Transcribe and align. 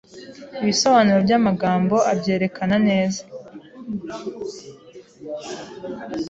Ibisobanuro 0.61 1.19
by’amagambo 1.25 1.95
abyerekana 2.11 2.75
neza 2.87 3.21